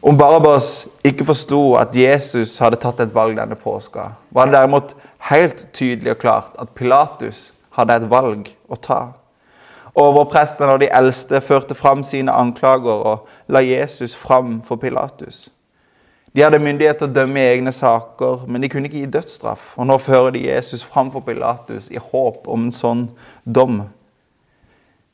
Om 0.08 0.16
Barabas 0.16 0.88
ikke 1.04 1.24
forsto 1.28 1.74
at 1.76 1.96
Jesus 1.96 2.54
hadde 2.62 2.78
tatt 2.80 3.00
et 3.04 3.10
valg 3.12 3.34
denne 3.36 3.58
påska, 3.60 4.06
var 4.32 4.46
det 4.48 4.54
derimot 4.54 4.94
helt 5.28 5.66
tydelig 5.76 6.14
og 6.14 6.22
klart 6.22 6.54
at 6.62 6.70
Pilatus 6.72 7.50
hadde 7.76 7.98
et 7.98 8.06
valg 8.08 8.48
å 8.72 8.78
ta. 8.80 9.00
Overprestene 10.00 10.78
og 10.78 10.80
de 10.80 10.88
eldste 10.96 11.42
førte 11.44 11.76
fram 11.76 12.00
sine 12.08 12.32
anklager 12.32 13.04
og 13.10 13.28
la 13.52 13.60
Jesus 13.60 14.16
fram 14.16 14.62
for 14.64 14.80
Pilatus. 14.80 15.50
De 16.32 16.46
hadde 16.46 16.62
myndighet 16.64 17.02
til 17.02 17.10
å 17.10 17.16
dømme 17.18 17.44
i 17.44 17.52
egne 17.58 17.76
saker, 17.76 18.48
men 18.48 18.64
de 18.64 18.72
kunne 18.72 18.88
ikke 18.88 19.02
gi 19.02 19.12
dødsstraff. 19.12 19.74
Og 19.76 19.90
nå 19.92 20.00
fører 20.00 20.32
de 20.38 20.46
Jesus 20.46 20.86
fram 20.88 21.12
for 21.12 21.20
Pilatus 21.28 21.92
i 21.92 22.00
håp 22.00 22.48
om 22.48 22.70
en 22.70 22.72
sånn 22.72 23.04
dom. 23.44 23.82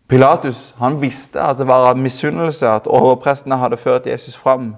Pilatus 0.06 0.74
han 0.78 1.02
visste 1.02 1.42
at 1.42 1.58
det 1.58 1.66
var 1.66 1.90
av 1.90 1.98
misunnelse 1.98 2.68
at 2.68 2.86
overprestene 2.86 3.58
hadde 3.58 3.82
ført 3.82 4.06
Jesus 4.06 4.38
fram. 4.38 4.76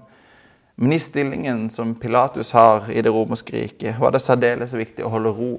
Men 0.76 0.92
i 0.92 0.98
stillingen 1.00 1.70
som 1.70 1.94
Pilatus 1.94 2.52
har 2.52 2.90
i 2.92 3.02
det 3.02 3.10
romerske 3.10 3.52
riket, 3.56 3.96
var 4.00 4.12
det 4.12 4.20
særdeles 4.20 4.74
viktig 4.76 5.04
å 5.06 5.12
holde 5.14 5.32
ro 5.32 5.52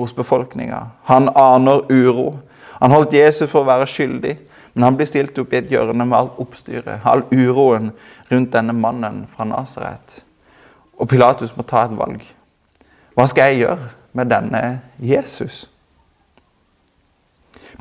hos 0.00 0.14
befolkninga. 0.16 0.78
Han 1.10 1.28
aner 1.36 1.84
uro. 1.92 2.38
Han 2.80 2.94
holdt 2.94 3.12
Jesus 3.12 3.50
for 3.50 3.60
å 3.60 3.68
være 3.68 3.88
skyldig, 3.88 4.38
men 4.72 4.86
han 4.86 4.96
blir 4.96 5.06
stilt 5.06 5.36
opp 5.38 5.52
i 5.52 5.60
et 5.60 5.68
hjørne 5.70 6.06
med 6.08 6.16
alt 6.16 6.40
oppstyret, 6.40 7.04
all 7.04 7.26
uroen 7.30 7.92
rundt 8.30 8.54
denne 8.56 8.72
mannen 8.72 9.26
fra 9.30 9.44
Nasaret. 9.46 10.24
Og 10.96 11.12
Pilatus 11.12 11.52
må 11.58 11.66
ta 11.68 11.84
et 11.84 11.94
valg. 11.98 12.24
Hva 13.14 13.28
skal 13.28 13.52
jeg 13.52 13.66
gjøre 13.66 13.92
med 14.16 14.32
denne 14.32 14.62
Jesus? 14.98 15.66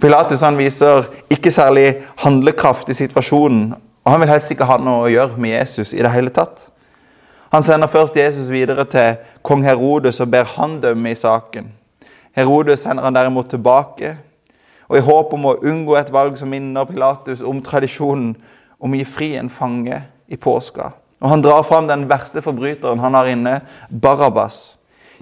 Pilatus 0.02 0.44
han 0.44 0.60
viser 0.60 1.08
ikke 1.32 1.54
særlig 1.54 2.04
handlekraft 2.26 2.92
i 2.92 2.98
situasjonen, 2.98 3.72
og 4.04 4.12
han 4.12 4.20
vil 4.20 4.34
helst 4.34 4.52
ikke 4.52 4.68
ha 4.68 4.78
noe 4.82 5.08
å 5.08 5.12
gjøre 5.16 5.40
med 5.40 5.56
Jesus 5.56 5.96
i 5.96 6.04
det 6.04 6.12
hele 6.12 6.34
tatt. 6.34 6.73
Han 7.54 7.64
sender 7.64 7.88
først 7.88 8.18
Jesus 8.18 8.50
videre 8.50 8.86
til 8.90 9.20
kong 9.46 9.62
Herodes 9.66 10.20
og 10.24 10.32
ber 10.32 10.48
han 10.56 10.80
dømme 10.82 11.12
i 11.12 11.16
saken. 11.16 11.68
Herodes 12.34 12.80
sender 12.80 13.04
han 13.04 13.14
derimot 13.14 13.50
tilbake, 13.50 14.16
og 14.90 14.98
i 14.98 15.04
håp 15.06 15.34
om 15.38 15.46
å 15.46 15.60
unngå 15.62 15.94
et 16.00 16.10
valg 16.14 16.38
som 16.38 16.50
minner 16.50 16.88
Pilatus 16.90 17.44
om 17.46 17.60
tradisjonen 17.62 18.32
om 18.82 18.96
å 18.96 18.98
gi 18.98 19.06
fri 19.06 19.28
en 19.38 19.52
fange 19.54 20.00
i 20.28 20.38
påska. 20.38 20.90
Og 21.22 21.30
Han 21.30 21.44
drar 21.46 21.62
fram 21.64 21.88
den 21.88 22.08
verste 22.10 22.42
forbryteren 22.42 23.00
han 23.00 23.14
har 23.14 23.30
inne, 23.30 23.62
Barabas. 23.90 24.76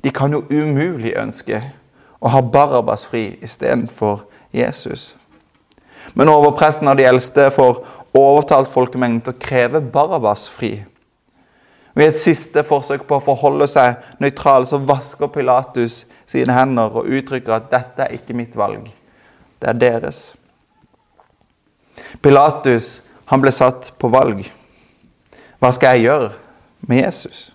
De 0.03 0.09
kan 0.09 0.31
jo 0.31 0.45
umulig 0.49 1.11
ønske 1.19 1.59
å 2.19 2.31
ha 2.31 2.41
Barabas 2.41 3.05
fri 3.05 3.37
istedenfor 3.41 4.23
Jesus. 4.55 5.15
Men 6.13 6.31
overpresten 6.31 6.87
av 6.87 6.95
de 6.95 7.05
eldste 7.05 7.49
får 7.51 7.83
overtalt 8.15 8.71
folkemengden 8.71 9.21
til 9.21 9.35
å 9.35 9.43
kreve 9.43 9.83
Barabas 9.83 10.47
fri. 10.49 10.85
Ved 11.93 12.07
et 12.07 12.19
siste 12.19 12.63
forsøk 12.63 13.03
på 13.07 13.17
å 13.17 13.23
forholde 13.23 13.67
seg 13.67 13.99
nøytral 14.23 14.67
så 14.67 14.79
vasker 14.79 15.31
Pilatus 15.33 16.05
sine 16.29 16.55
hender 16.55 16.93
og 17.01 17.09
uttrykker 17.09 17.57
at 17.57 17.71
'dette 17.71 18.05
er 18.05 18.15
ikke 18.15 18.35
mitt 18.37 18.55
valg, 18.55 18.87
det 19.61 19.69
er 19.69 19.79
deres'. 19.79 20.33
Pilatus 22.21 23.01
han 23.25 23.41
ble 23.41 23.51
satt 23.51 23.93
på 23.99 24.09
valg. 24.11 24.45
Hva 25.59 25.71
skal 25.71 25.95
jeg 25.95 26.07
gjøre 26.07 26.31
med 26.87 27.03
Jesus? 27.03 27.51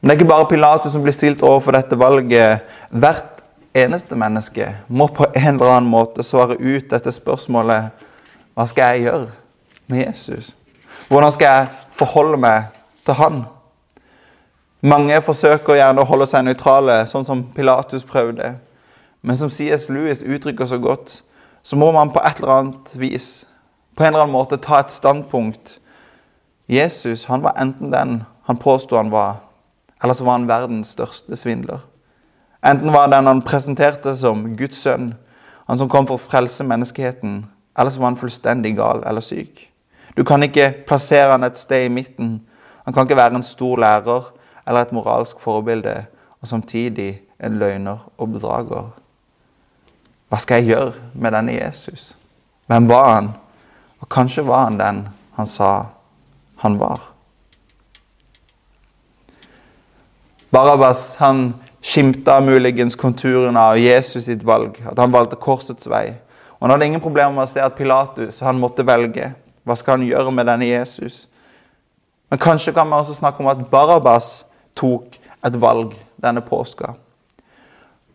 Men 0.00 0.08
det 0.08 0.14
er 0.14 0.20
ikke 0.20 0.34
bare 0.34 0.48
Pilatus 0.50 0.92
som 0.92 1.02
blir 1.02 1.14
stilt 1.14 1.42
overfor 1.42 1.72
dette 1.72 1.98
valget. 1.98 2.60
Hvert 2.90 3.42
eneste 3.74 4.16
menneske 4.18 4.74
må 4.88 5.06
på 5.06 5.26
en 5.30 5.54
eller 5.54 5.76
annen 5.76 5.90
måte 5.90 6.22
svare 6.26 6.58
ut 6.58 6.90
dette 6.90 7.12
spørsmålet 7.12 8.08
Hva 8.52 8.66
skal 8.68 8.92
jeg 8.92 9.06
gjøre 9.06 9.28
med 9.88 10.06
Jesus? 10.06 10.52
Hvordan 11.08 11.32
skal 11.32 11.46
jeg 11.46 11.66
forholde 11.92 12.38
meg 12.40 12.70
til 13.06 13.14
han? 13.14 13.42
Mange 14.82 15.20
forsøker 15.22 15.78
gjerne 15.78 16.02
å 16.02 16.08
holde 16.08 16.26
seg 16.26 16.42
nøytrale, 16.46 17.04
sånn 17.06 17.26
som 17.26 17.44
Pilatus 17.54 18.02
prøvde. 18.06 18.56
Men 19.22 19.38
som 19.38 19.50
C.S. 19.50 19.86
Lewis 19.92 20.24
uttrykker 20.26 20.66
så 20.66 20.80
godt, 20.82 21.20
så 21.62 21.78
må 21.78 21.92
man 21.94 22.10
på 22.10 22.22
et 22.26 22.40
eller 22.42 22.56
annet 22.56 22.94
vis, 22.98 23.28
på 23.94 24.02
en 24.02 24.10
eller 24.10 24.24
annen 24.24 24.34
måte, 24.34 24.58
ta 24.58 24.80
et 24.82 24.90
standpunkt. 24.90 25.78
Jesus 26.66 27.28
han 27.30 27.44
var 27.44 27.54
enten 27.60 27.92
den 27.92 28.22
han 28.48 28.58
påsto 28.58 28.98
han 28.98 29.12
var, 29.12 29.36
eller 30.02 30.18
så 30.18 30.26
var 30.26 30.40
han 30.40 30.48
verdens 30.50 30.94
største 30.96 31.38
svindler. 31.38 31.84
Enten 32.66 32.90
var 32.92 33.06
han 33.06 33.14
den 33.14 33.30
han 33.30 33.46
presenterte 33.46 34.16
som 34.18 34.48
Guds 34.58 34.82
sønn, 34.82 35.12
han 35.68 35.78
som 35.78 35.90
kom 35.90 36.08
for 36.10 36.18
å 36.18 36.30
frelse 36.30 36.66
menneskeheten, 36.66 37.44
eller 37.78 37.94
så 37.94 38.02
var 38.02 38.10
han 38.10 38.18
fullstendig 38.18 38.74
gal 38.78 39.06
eller 39.06 39.22
syk. 39.22 39.68
Du 40.16 40.24
kan 40.24 40.42
ikke 40.42 40.70
plassere 40.86 41.30
han 41.30 41.44
et 41.44 41.58
sted 41.58 41.86
i 41.86 41.92
midten. 41.92 42.42
Han 42.84 42.94
kan 42.94 43.06
ikke 43.06 43.16
være 43.16 43.34
en 43.34 43.42
stor 43.42 43.76
lærer 43.76 44.32
eller 44.66 44.80
et 44.80 44.92
moralsk 44.92 45.40
forbilde, 45.40 46.04
og 46.40 46.48
samtidig 46.48 47.20
en 47.44 47.58
løgner 47.58 48.10
og 48.18 48.32
bedrager. 48.32 48.90
Hva 50.28 50.38
skal 50.38 50.62
jeg 50.62 50.72
gjøre 50.72 50.92
med 51.14 51.32
denne 51.32 51.54
Jesus? 51.56 52.16
Hvem 52.66 52.88
var 52.88 53.14
han? 53.14 53.30
Og 54.00 54.08
kanskje 54.08 54.46
var 54.46 54.64
han 54.64 54.78
den 54.80 55.08
han 55.36 55.46
sa 55.46 55.86
han 56.56 56.78
var. 56.78 57.00
Barabbas 60.52 61.14
han 61.14 61.54
skimta 61.80 62.40
muligens 62.40 62.96
konturene 62.96 63.60
av 63.60 63.78
Jesus 63.80 64.24
sitt 64.24 64.44
valg, 64.46 64.76
at 64.86 64.98
han 64.98 65.12
valgte 65.12 65.40
korsets 65.40 65.88
vei. 65.90 66.12
Og 66.58 66.68
Han 66.68 66.70
hadde 66.70 66.86
ingen 66.86 67.00
problemer 67.02 67.32
med 67.34 67.42
å 67.42 67.50
se 67.50 67.62
at 67.64 67.74
Pilatus 67.74 68.40
han 68.40 68.60
måtte 68.60 68.86
velge. 68.86 69.32
Hva 69.62 69.76
skal 69.78 69.98
han 69.98 70.08
gjøre 70.08 70.32
med 70.34 70.48
denne 70.50 70.66
Jesus? 70.66 71.26
Men 72.30 72.40
kanskje 72.42 72.72
kan 72.72 72.88
vi 72.88 72.98
også 72.98 73.14
snakke 73.14 73.42
om 73.44 73.50
at 73.52 73.66
Barabbas 73.70 74.44
tok 74.78 75.18
et 75.44 75.58
valg 75.60 75.94
denne 76.22 76.40
påska. 76.40 76.94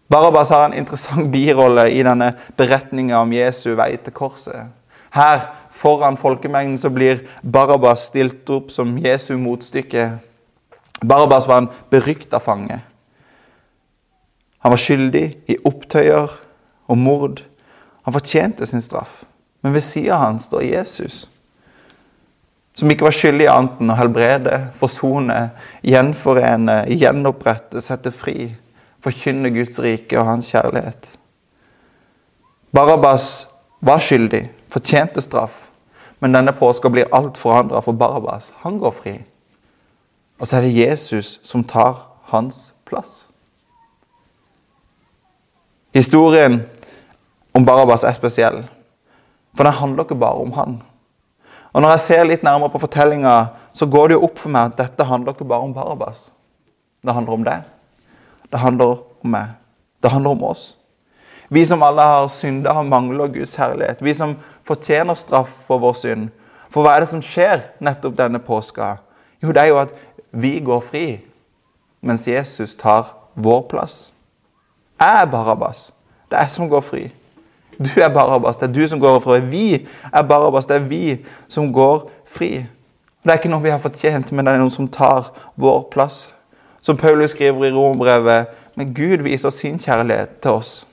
Barabbas 0.10 0.50
har 0.50 0.66
en 0.66 0.74
interessant 0.74 1.32
birolle 1.36 1.90
i 1.92 2.04
denne 2.04 2.34
beretninga 2.58 3.20
om 3.22 3.34
Jesu 3.36 3.74
vei 3.76 3.94
til 3.98 4.16
korset. 4.16 4.74
Her 5.14 5.48
foran 5.72 6.18
folkemengden 6.18 6.78
så 6.78 6.90
blir 6.94 7.24
Barabbas 7.44 8.08
stilt 8.12 8.50
opp 8.50 8.72
som 8.72 8.98
Jesu 9.00 9.36
motstykke. 9.40 10.10
Barabbas 11.06 11.48
var 11.48 11.64
en 11.64 11.72
berykta 11.92 12.40
fange. 12.44 12.82
Han 14.60 14.74
var 14.74 14.82
skyldig 14.82 15.26
i 15.48 15.58
opptøyer 15.66 16.34
og 16.88 16.98
mord. 16.98 17.44
Han 18.04 18.16
fortjente 18.16 18.66
sin 18.66 18.82
straff. 18.82 19.24
Men 19.62 19.74
ved 19.74 19.82
sida 19.82 20.16
av 20.16 20.26
han 20.26 20.40
står 20.40 20.66
Jesus, 20.66 21.26
som 22.78 22.92
ikke 22.94 23.08
var 23.08 23.16
skyldig 23.16 23.48
i 23.48 23.50
annet 23.50 23.80
enn 23.82 23.90
å 23.90 23.98
helbrede, 23.98 24.58
forsone, 24.78 25.38
gjenforene, 25.82 26.84
gjenopprette, 26.94 27.82
sette 27.82 28.12
fri, 28.14 28.52
forkynne 29.02 29.50
Guds 29.56 29.80
rike 29.82 30.20
og 30.20 30.28
hans 30.30 30.52
kjærlighet. 30.54 31.16
Barabbas 32.76 33.48
var 33.82 34.04
skyldig, 34.04 34.44
fortjente 34.70 35.24
straff, 35.26 35.64
men 36.22 36.38
denne 36.38 36.54
påska 36.54 36.92
blir 36.94 37.10
alt 37.18 37.40
forandra 37.42 37.82
for 37.82 37.98
Barabbas. 37.98 38.52
Han 38.62 38.78
går 38.82 38.94
fri. 38.94 39.16
Og 40.38 40.46
så 40.46 40.60
er 40.60 40.68
det 40.68 40.78
Jesus 40.78 41.40
som 41.46 41.64
tar 41.66 42.04
hans 42.30 42.68
plass. 42.86 43.24
Historien 45.98 46.60
om 47.58 47.66
Barabbas 47.66 48.06
er 48.06 48.14
spesiell, 48.14 48.62
for 49.58 49.66
den 49.66 49.80
handler 49.80 50.06
ikke 50.06 50.20
bare 50.22 50.46
om 50.46 50.54
han. 50.54 50.78
Og 51.78 51.82
Når 51.82 51.92
jeg 51.94 52.02
ser 52.02 52.24
litt 52.26 52.42
nærmere 52.42 52.74
på 52.74 52.80
fortellinga, 52.82 53.32
så 53.70 53.86
går 53.86 54.08
det 54.10 54.16
jo 54.16 54.24
opp 54.26 54.40
for 54.42 54.50
meg 54.50 54.72
at 54.72 54.80
dette 54.80 55.06
handler 55.06 55.36
ikke 55.36 55.46
bare 55.46 55.68
om 55.68 55.74
Barabbas. 55.76 56.24
Det 57.06 57.14
handler 57.14 57.36
om 57.36 57.44
deg. 57.46 57.68
Det 58.50 58.62
handler 58.64 58.96
om 58.98 59.30
meg. 59.30 59.52
Det 60.02 60.10
handler 60.10 60.34
om 60.34 60.42
oss. 60.48 60.64
Vi 61.54 61.62
som 61.70 61.86
alle 61.86 62.02
har 62.02 62.32
synda 62.34 62.74
og 62.80 62.90
mangler 62.90 63.30
Guds 63.30 63.54
herlighet. 63.62 64.02
Vi 64.02 64.16
som 64.18 64.34
fortjener 64.66 65.14
straff 65.14 65.54
for 65.68 65.78
vår 65.84 65.94
synd. 66.02 66.32
For 66.74 66.82
hva 66.82 66.96
er 66.96 67.06
det 67.06 67.12
som 67.14 67.22
skjer 67.22 67.68
nettopp 67.78 68.18
denne 68.18 68.42
påska? 68.42 68.96
Jo, 69.38 69.54
det 69.54 69.62
er 69.62 69.70
jo 69.70 69.78
at 69.84 69.94
vi 70.34 70.58
går 70.66 70.82
fri, 70.82 71.06
mens 72.02 72.26
Jesus 72.26 72.74
tar 72.74 73.14
vår 73.38 73.68
plass. 73.70 74.00
Jeg 74.98 75.22
er 75.22 75.30
Barabbas. 75.30 75.92
Det 76.26 76.42
er 76.42 76.50
jeg 76.50 76.58
som 76.58 76.74
går 76.74 76.82
fri. 76.82 77.06
Du 77.78 78.02
er 78.02 78.10
Barabbas. 78.10 78.58
Det 78.58 78.70
er 78.70 78.74
du 78.74 78.88
som 78.88 79.00
går 79.00 79.20
fri. 79.20 79.40
Vi 79.40 79.88
er 80.14 80.24
Barabbas. 80.24 80.66
Det 80.66 80.76
er 80.76 80.88
vi 80.90 81.18
som 81.48 81.74
går 81.74 82.10
fri. 82.26 82.66
Det 83.24 83.32
er 83.32 83.40
ikke 83.42 83.52
noe 83.52 83.64
vi 83.64 83.74
har 83.74 83.82
fortjent, 83.84 84.32
men 84.32 84.46
det 84.46 84.54
er 84.54 84.62
noen 84.62 84.74
som 84.74 84.88
tar 84.88 85.32
vår 85.60 85.88
plass. 85.92 86.30
Som 86.82 86.98
Paulus 86.98 87.34
skriver 87.36 87.66
i 87.68 87.72
rombrevet, 87.76 88.48
men 88.76 88.94
Gud 88.96 89.26
viser 89.26 89.50
sin 89.50 89.80
kjærlighet 89.80 90.40
til 90.42 90.52
oss. 90.52 90.88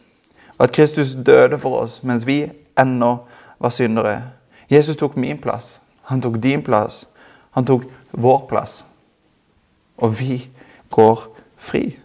Og 0.58 0.64
at 0.64 0.72
Kristus 0.72 1.14
døde 1.14 1.58
for 1.58 1.84
oss 1.84 2.02
mens 2.02 2.26
vi 2.26 2.50
ennå 2.80 3.16
var 3.60 3.70
syndere. 3.70 4.22
Jesus 4.70 4.96
tok 4.96 5.16
min 5.16 5.38
plass. 5.38 5.80
Han 6.10 6.22
tok 6.22 6.42
din 6.42 6.62
plass. 6.62 7.04
Han 7.50 7.66
tok 7.66 7.84
vår 8.12 8.46
plass. 8.48 8.84
Og 9.96 10.20
vi 10.20 10.48
går 10.90 11.22
fri. 11.56 11.98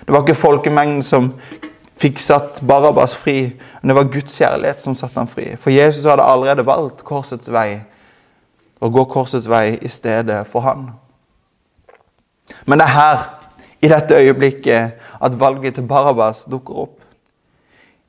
Det 0.00 0.12
var 0.12 0.22
ikke 0.22 0.34
folkemengden 0.34 1.02
som 1.02 1.32
fikk 1.96 2.20
satt 2.20 2.60
Barabbas 2.66 3.16
fri, 3.16 3.54
men 3.80 3.90
det 3.90 3.96
var 3.96 4.10
Guds 4.12 4.36
kjærlighet 4.36 4.82
som 4.82 4.96
satte 4.98 5.18
ham 5.18 5.28
fri. 5.30 5.54
For 5.60 5.72
Jesus 5.72 6.04
hadde 6.08 6.26
allerede 6.26 6.66
valgt 6.66 7.04
korsets 7.04 7.48
vei, 7.52 7.80
og 8.80 8.92
gå 8.92 9.06
korsets 9.08 9.48
vei 9.48 9.78
i 9.80 9.88
stedet 9.88 10.42
for 10.50 10.66
han. 10.66 10.90
Men 12.66 12.78
det 12.78 12.86
er 12.86 12.96
her, 12.98 13.24
i 13.82 13.88
dette 13.88 14.16
øyeblikket, 14.16 15.02
at 15.22 15.40
valget 15.40 15.74
til 15.74 15.88
Barabbas 15.88 16.44
dukker 16.50 16.84
opp. 16.86 17.00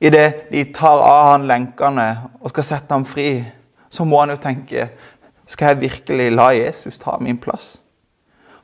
Idet 0.00 0.48
de 0.52 0.62
tar 0.74 1.00
av 1.02 1.32
han 1.32 1.48
lenkene 1.48 2.06
og 2.40 2.52
skal 2.52 2.66
sette 2.66 2.94
ham 2.94 3.04
fri, 3.08 3.42
så 3.90 4.04
må 4.04 4.20
han 4.20 4.30
jo 4.34 4.42
tenke 4.42 4.90
Skal 5.48 5.72
jeg 5.72 5.80
virkelig 5.80 6.32
la 6.32 6.50
Jesus 6.52 6.98
ta 7.00 7.16
min 7.20 7.38
plass? 7.40 7.78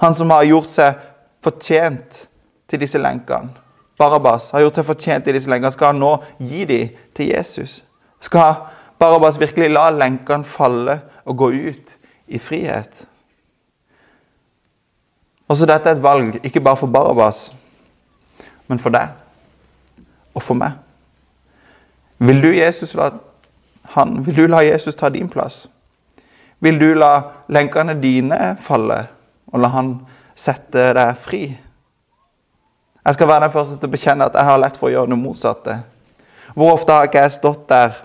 Han 0.00 0.14
som 0.14 0.30
har 0.30 0.44
gjort 0.44 0.68
seg 0.68 0.98
fortjent 1.40 2.26
til 2.68 2.80
disse 2.82 3.00
lenkene. 3.00 3.63
Barabbas 3.98 4.50
har 4.50 4.64
gjort 4.64 4.78
seg 4.78 4.86
fortjent 4.88 5.28
i 5.28 5.34
disse 5.36 5.50
lenkene. 5.50 5.72
Skal 5.74 5.92
han 5.92 6.00
nå 6.02 6.14
gi 6.42 6.64
dem 6.68 6.94
til 7.14 7.30
Jesus? 7.30 7.82
Skal 8.24 8.64
Barabbas 8.98 9.38
virkelig 9.40 9.70
la 9.70 9.88
lenkene 9.94 10.46
falle 10.48 11.00
og 11.24 11.36
gå 11.38 11.50
ut 11.70 11.98
i 12.26 12.38
frihet? 12.38 13.04
Også 15.48 15.68
dette 15.68 15.90
er 15.90 15.98
et 15.98 16.02
valg, 16.02 16.40
ikke 16.42 16.62
bare 16.64 16.80
for 16.80 16.90
Barabbas, 16.90 17.50
men 18.66 18.80
for 18.80 18.94
deg 18.94 19.12
og 20.34 20.42
for 20.42 20.58
meg. 20.58 20.80
Vil 22.18 22.40
du, 22.42 22.48
Jesus, 22.54 22.94
la, 22.96 23.10
han, 23.94 24.16
vil 24.26 24.36
du 24.36 24.46
la 24.48 24.62
Jesus 24.64 24.96
ta 24.96 25.10
din 25.12 25.28
plass? 25.28 25.66
Vil 26.64 26.80
du 26.80 26.94
la 26.96 27.12
lenkene 27.52 27.98
dine 28.00 28.54
falle, 28.62 29.02
og 29.52 29.60
la 29.60 29.70
han 29.74 29.94
sette 30.34 30.88
deg 30.96 31.20
fri? 31.20 31.42
Jeg 33.04 33.14
skal 33.14 33.28
være 33.28 33.44
den 33.44 33.52
første 33.52 33.76
til 33.76 33.90
å 33.90 33.92
bekjenne 33.92 34.26
at 34.30 34.36
jeg 34.38 34.48
har 34.48 34.60
lett 34.60 34.76
for 34.80 34.88
å 34.88 34.94
gjøre 34.94 35.12
det 35.12 35.20
motsatte. 35.20 35.76
Hvor 36.54 36.72
ofte 36.72 36.94
har 36.94 37.08
ikke 37.08 37.24
jeg 37.24 37.34
stått 37.34 37.66
der, 37.68 37.96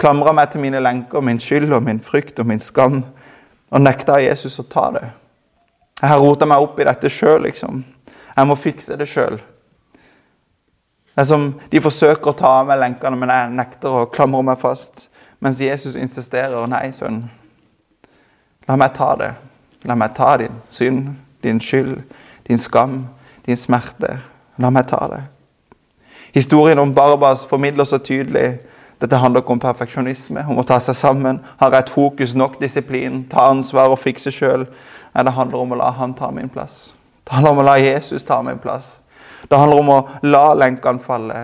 klamra 0.00 0.32
meg 0.36 0.52
til 0.52 0.62
mine 0.62 0.80
lenker, 0.80 1.24
min 1.24 1.40
skyld 1.40 1.74
og 1.76 1.82
min 1.84 2.00
frykt 2.00 2.40
og 2.40 2.48
min 2.48 2.62
skam, 2.62 3.02
og 3.72 3.82
nekta 3.82 4.20
Jesus 4.22 4.56
å 4.62 4.64
ta 4.70 4.86
det? 4.94 5.04
Jeg 6.00 6.12
har 6.12 6.20
rota 6.20 6.48
meg 6.48 6.64
opp 6.64 6.80
i 6.80 6.86
dette 6.88 7.10
sjøl, 7.12 7.42
liksom. 7.48 7.82
Jeg 8.36 8.48
må 8.48 8.56
fikse 8.60 8.96
det 9.00 9.08
sjøl. 9.08 9.38
Det 11.16 11.24
er 11.24 11.28
som 11.28 11.46
de 11.72 11.80
forsøker 11.80 12.28
å 12.28 12.36
ta 12.36 12.50
av 12.58 12.66
meg 12.68 12.80
lenkene, 12.82 13.16
men 13.16 13.32
jeg 13.32 13.52
nekter 13.56 13.94
å 14.02 14.08
klamre 14.12 14.42
meg 14.44 14.60
fast. 14.60 15.06
Mens 15.40 15.60
Jesus 15.60 15.96
insisterer. 15.96 16.66
Nei, 16.68 16.90
sønn. 16.92 17.22
La 18.68 18.76
meg 18.76 18.92
ta 18.96 19.14
det. 19.16 19.30
La 19.88 19.96
meg 19.96 20.12
ta 20.16 20.34
din 20.40 20.60
synd, 20.68 21.14
din 21.44 21.60
skyld, 21.62 22.02
din 22.48 22.60
skam, 22.60 22.98
din 23.46 23.56
smerte. 23.56 24.18
La 24.58 24.70
meg 24.70 24.88
ta 24.88 25.06
det. 25.12 25.22
Historien 26.34 26.78
om 26.78 26.94
Barbas 26.94 27.46
formidler 27.46 27.84
så 27.84 27.98
tydelig 27.98 28.58
dette 29.00 29.16
handler 29.20 29.42
ikke 29.42 29.52
om 29.52 29.60
perfeksjonisme, 29.60 30.40
om 30.48 30.60
å 30.60 30.64
ta 30.64 30.78
seg 30.80 30.96
sammen, 30.96 31.42
ha 31.60 31.68
rett 31.72 31.90
fokus, 31.92 32.32
nok 32.34 32.56
disiplin, 32.60 33.26
ta 33.28 33.50
ansvar 33.50 33.92
og 33.92 34.00
fikse 34.00 34.32
sjøl. 34.32 34.64
Nei, 35.12 35.24
det 35.24 35.34
handler 35.36 35.64
om 35.64 35.74
å 35.74 35.80
la 35.82 35.90
han 35.98 36.14
ta 36.16 36.30
min 36.32 36.48
plass. 36.48 36.94
Det 37.24 37.34
handler 37.36 37.52
om 37.52 37.60
å 37.60 37.66
la 37.66 37.76
Jesus 37.82 38.24
ta 38.24 38.40
min 38.44 38.60
plass. 38.62 38.96
Det 39.48 39.58
handler 39.58 39.82
om 39.82 39.92
å 39.92 39.98
la 40.24 40.46
lenkene 40.56 41.02
falle 41.04 41.42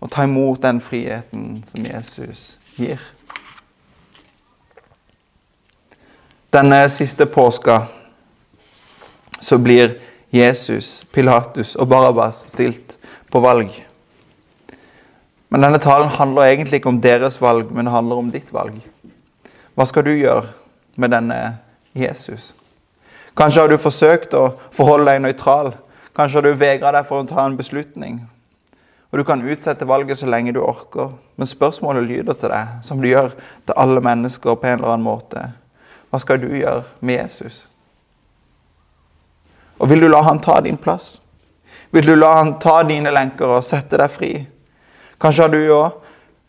og 0.00 0.10
ta 0.12 0.24
imot 0.24 0.62
den 0.62 0.80
friheten 0.80 1.60
som 1.68 1.84
Jesus 1.84 2.56
gir. 2.76 3.00
Denne 6.54 6.84
siste 6.88 7.26
påska 7.26 7.82
så 9.40 9.58
blir 9.58 9.98
Jesus, 10.34 11.04
Pilatus 11.14 11.76
og 11.78 11.88
Barabas 11.88 12.42
stilt 12.50 12.96
på 13.30 13.38
valg. 13.44 13.70
Men 15.48 15.62
denne 15.62 15.78
talen 15.78 16.10
handler 16.10 16.48
egentlig 16.48 16.80
ikke 16.80 16.90
om 16.90 16.98
deres 17.02 17.36
valg, 17.38 17.70
men 17.70 17.86
det 17.86 17.94
handler 17.94 18.18
om 18.18 18.30
ditt 18.34 18.48
valg. 18.50 18.80
Hva 19.78 19.86
skal 19.86 20.02
du 20.06 20.10
gjøre 20.10 20.48
med 20.98 21.14
denne 21.14 21.38
Jesus? 21.94 22.50
Kanskje 23.38 23.62
har 23.62 23.70
du 23.70 23.78
forsøkt 23.78 24.34
å 24.34 24.48
forholde 24.74 25.12
deg 25.12 25.22
nøytral. 25.22 25.70
Kanskje 26.14 26.40
har 26.40 26.46
du 26.48 26.58
vegra 26.58 26.90
deg 26.96 27.06
for 27.06 27.22
å 27.22 27.28
ta 27.30 27.44
en 27.46 27.58
beslutning. 27.58 28.18
Og 29.12 29.18
Du 29.18 29.24
kan 29.24 29.42
utsette 29.46 29.86
valget 29.86 30.18
så 30.18 30.26
lenge 30.26 30.52
du 30.52 30.58
orker, 30.58 31.12
men 31.36 31.46
spørsmålet 31.46 32.08
lyder 32.08 32.34
til 32.34 32.50
deg, 32.50 32.72
som 32.82 32.98
det 32.98 33.12
gjør 33.12 33.30
til 33.38 33.78
alle 33.78 34.02
mennesker 34.02 34.58
på 34.58 34.66
en 34.66 34.80
eller 34.80 34.96
annen 34.96 35.06
måte. 35.06 35.44
Hva 36.10 36.18
skal 36.18 36.42
du 36.42 36.48
gjøre 36.50 36.82
med 36.98 37.20
Jesus? 37.22 37.60
Og 39.78 39.90
vil 39.90 40.04
du 40.04 40.08
la 40.08 40.22
han 40.22 40.40
ta 40.40 40.60
din 40.60 40.76
plass? 40.76 41.16
Vil 41.94 42.06
du 42.06 42.14
la 42.16 42.32
han 42.38 42.56
ta 42.62 42.82
dine 42.86 43.12
lenker 43.14 43.56
og 43.56 43.64
sette 43.66 43.98
deg 44.00 44.10
fri? 44.10 44.32
Kanskje 45.22 45.46
har 45.46 45.52
du 45.52 45.60
òg 45.74 46.00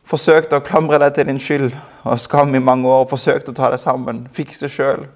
forsøkt 0.05 0.53
å 0.53 0.61
klamre 0.65 0.99
deg 1.01 1.15
til 1.15 1.29
din 1.29 1.41
skyld 1.41 1.73
og 2.05 2.21
skam 2.21 2.53
i 2.55 2.61
mange 2.61 2.89
år, 2.89 3.07
forsøkt 3.09 3.49
å 3.49 3.55
ta 3.57 3.71
deg 3.73 3.81
sammen, 3.81 4.25
fikse 4.33 4.69
sjøl. 4.69 5.07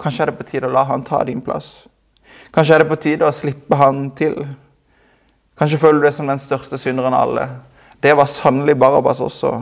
Kanskje 0.00 0.24
er 0.24 0.32
det 0.32 0.38
på 0.38 0.48
tide 0.48 0.68
å 0.68 0.72
la 0.72 0.84
han 0.88 1.04
ta 1.04 1.20
din 1.24 1.42
plass. 1.44 1.86
Kanskje 2.54 2.74
er 2.74 2.84
det 2.84 2.90
på 2.90 3.00
tide 3.02 3.28
å 3.28 3.34
slippe 3.34 3.76
han 3.78 4.08
til. 4.16 4.36
Kanskje 5.58 5.78
føler 5.78 6.00
du 6.00 6.08
deg 6.08 6.16
som 6.16 6.30
den 6.30 6.40
største 6.42 6.80
synderen 6.80 7.14
av 7.14 7.28
alle. 7.28 7.48
Det 8.02 8.14
var 8.16 8.30
sannelig 8.30 8.76
Barabas 8.80 9.20
også. 9.22 9.52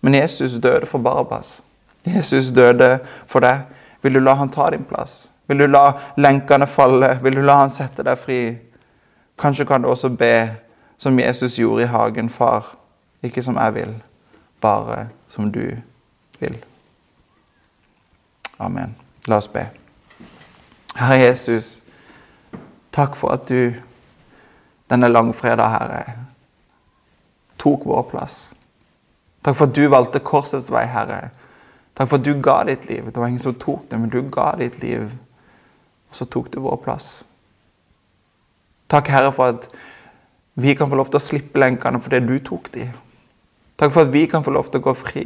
Men 0.00 0.18
Jesus 0.18 0.58
døde 0.60 0.86
for 0.86 1.02
Barabas. 1.02 1.60
Jesus 2.04 2.50
døde 2.56 2.98
for 3.26 3.44
deg. 3.44 3.66
Vil 4.02 4.16
du 4.16 4.20
la 4.22 4.34
han 4.40 4.52
ta 4.52 4.70
din 4.72 4.84
plass? 4.84 5.29
Vil 5.50 5.58
du 5.58 5.66
la 5.66 5.92
lenkene 6.16 6.66
falle? 6.70 7.18
Vil 7.22 7.34
du 7.34 7.42
la 7.42 7.56
han 7.58 7.72
sette 7.74 8.04
deg 8.06 8.18
fri? 8.22 8.36
Kanskje 9.34 9.64
kan 9.66 9.82
du 9.82 9.88
også 9.90 10.12
be 10.14 10.34
som 10.94 11.18
Jesus 11.18 11.56
gjorde 11.58 11.82
i 11.82 11.88
hagen. 11.90 12.28
Far, 12.30 12.68
ikke 13.26 13.42
som 13.42 13.56
jeg 13.58 13.74
vil, 13.74 13.94
bare 14.62 15.08
som 15.28 15.48
du 15.50 15.64
vil. 16.38 16.54
Amen. 18.60 18.94
La 19.26 19.40
oss 19.42 19.48
be. 19.50 19.64
Herre 20.94 21.16
Jesus, 21.18 21.72
takk 22.94 23.16
for 23.18 23.34
at 23.34 23.48
du 23.48 23.72
denne 24.90 25.08
langfredag, 25.10 25.66
Herre, 25.74 26.04
tok 27.58 27.88
vår 27.90 28.06
plass. 28.12 28.36
Takk 29.42 29.58
for 29.58 29.66
at 29.66 29.74
du 29.74 29.88
valgte 29.90 30.22
korsets 30.22 30.70
vei, 30.70 30.84
Herre. 30.86 31.32
Takk 31.98 32.12
for 32.12 32.22
at 32.22 32.28
du 32.28 32.36
ga 32.38 32.60
ditt 32.70 32.86
liv. 32.86 33.10
Det 33.10 33.18
var 33.18 33.26
ingen 33.26 33.42
som 33.42 33.58
tok 33.58 33.90
det, 33.90 33.98
men 33.98 34.14
du 34.14 34.22
ga 34.30 34.52
ditt 34.62 34.78
liv 34.82 35.10
og 36.10 36.18
så 36.18 36.26
tok 36.26 36.50
du 36.52 36.60
vår 36.64 36.80
plass. 36.84 37.10
Takk, 38.90 39.08
Herre, 39.14 39.30
for 39.32 39.54
at 39.54 39.68
vi 40.60 40.74
kan 40.74 40.90
få 40.90 40.98
lov 40.98 41.10
til 41.10 41.20
å 41.20 41.22
slippe 41.22 41.62
lenkene 41.62 42.00
fordi 42.02 42.20
du 42.26 42.34
tok 42.44 42.72
de. 42.74 42.88
Takk 43.78 43.94
for 43.94 44.04
at 44.04 44.12
vi 44.12 44.26
kan 44.28 44.44
få 44.44 44.52
lov 44.54 44.68
til 44.68 44.82
å 44.82 44.88
gå 44.88 44.96
fri 44.98 45.24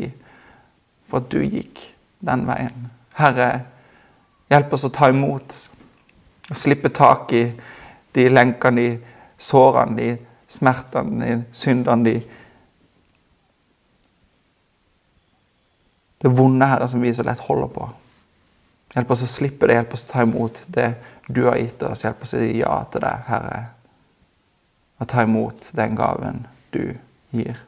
for 1.09 1.23
at 1.23 1.31
du 1.33 1.41
gikk 1.41 1.81
den 2.25 2.45
veien. 2.47 2.91
Herre, 3.17 3.49
hjelp 4.53 4.77
oss 4.77 4.85
å 4.87 4.93
ta 4.93 5.09
imot 5.13 5.57
og 6.51 6.61
slippe 6.61 6.93
tak 6.93 7.33
i 7.33 7.45
de 8.15 8.29
lenkene, 8.29 8.85
de 8.85 9.41
sårene, 9.41 9.97
de 9.97 10.53
smertene, 10.53 11.25
de 11.25 11.57
syndene, 11.57 12.05
de 12.05 12.43
Det 16.25 16.31
vonde, 16.33 16.65
Herre, 16.65 16.87
som 16.89 17.03
vi 17.05 17.11
så 17.13 17.21
lett 17.23 17.43
holder 17.45 17.69
på. 17.69 17.87
Hjelp 18.95 19.11
oss 19.11 19.25
å 19.27 19.31
slippe 19.31 19.67
det, 19.67 19.79
hjelp 19.79 19.95
oss 19.97 20.05
å 20.07 20.11
ta 20.13 20.23
imot 20.23 20.61
det 20.71 20.93
du 21.27 21.45
har 21.49 21.59
gitt 21.59 21.83
oss. 21.83 22.05
Hjelp 22.05 22.23
oss 22.23 22.35
å 22.37 22.43
si 22.43 22.61
ja 22.61 22.77
til 22.93 23.03
det, 23.03 23.15
Herre. 23.29 23.61
Og 25.03 25.09
ta 25.11 25.25
imot 25.27 25.71
den 25.75 25.97
gaven 25.99 26.45
du 26.75 26.95
gir. 27.35 27.59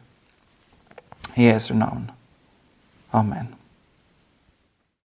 I 1.34 1.50
Jesu 1.50 1.74
navn. 1.74 2.10
Amen. 3.10 3.50